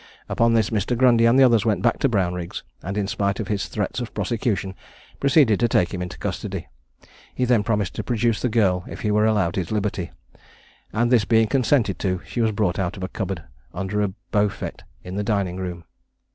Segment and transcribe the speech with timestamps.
[0.27, 0.97] Upon this Mr.
[0.97, 4.11] Grundy and the others went back to Brownrigg's, and in spite of his threats of
[4.15, 4.73] prosecution,
[5.19, 6.67] proceeded to take him into custody.
[7.35, 10.09] He then promised to produce the girl if he were allowed his liberty,
[10.91, 13.43] and this being consented to, she was brought out of a cupboard,
[13.75, 15.83] under a beaufet in the dining room.